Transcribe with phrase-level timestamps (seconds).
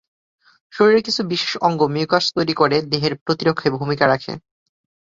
[0.73, 4.33] শরীরের কিছু বিশেষ অঙ্গ মিউকাস তৈরি করে দেহের প্রতিরক্ষায় ভূমিকা রাখে।